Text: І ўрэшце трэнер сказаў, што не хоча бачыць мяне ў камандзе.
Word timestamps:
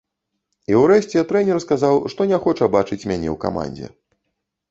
І 0.71 0.79
ўрэшце 0.83 1.19
трэнер 1.31 1.59
сказаў, 1.65 1.99
што 2.13 2.21
не 2.33 2.39
хоча 2.45 2.71
бачыць 2.79 3.07
мяне 3.11 3.29
ў 3.35 3.35
камандзе. 3.45 3.87